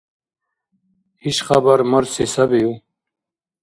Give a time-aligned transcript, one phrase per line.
[1.29, 2.69] Иш хабар марси сабив?